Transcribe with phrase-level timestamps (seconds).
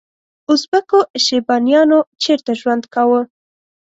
[0.51, 3.21] ازبکو شیبانیانو چیرته ژوند کاوه؟